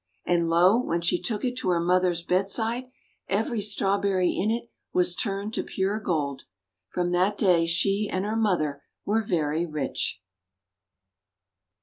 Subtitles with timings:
[0.25, 2.85] And, lo, when she took it to her mother's bedside,
[3.27, 6.41] every Strawberry in it was turned to pure gold!
[6.89, 10.19] From that day she and her mother were very rich.